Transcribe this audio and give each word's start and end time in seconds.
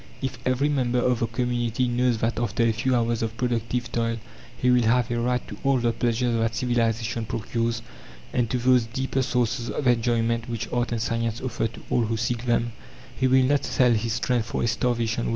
If 0.19 0.39
every 0.47 0.67
member 0.67 0.97
of 0.97 1.19
the 1.19 1.27
community 1.27 1.87
knows 1.87 2.17
that 2.21 2.39
after 2.39 2.63
a 2.63 2.71
few 2.71 2.95
hours 2.95 3.21
of 3.21 3.37
productive 3.37 3.91
toil 3.91 4.17
he 4.57 4.71
will 4.71 4.81
have 4.81 5.11
a 5.11 5.19
right 5.19 5.47
to 5.47 5.57
all 5.63 5.77
the 5.77 5.91
pleasures 5.93 6.33
that 6.39 6.55
civilization 6.55 7.23
procures, 7.27 7.83
and 8.33 8.49
to 8.49 8.57
those 8.57 8.85
deeper 8.87 9.21
sources 9.21 9.69
of 9.69 9.85
enjoyment 9.85 10.49
which 10.49 10.67
art 10.73 10.91
and 10.91 11.03
science 11.03 11.39
offer 11.39 11.67
to 11.67 11.81
all 11.91 12.05
who 12.05 12.17
seek 12.17 12.45
them, 12.47 12.71
he 13.15 13.27
will 13.27 13.43
not 13.43 13.63
sell 13.63 13.91
his 13.93 14.13
strength 14.13 14.47
for 14.47 14.63
a 14.63 14.67
starvation 14.67 15.27
wage. 15.27 15.29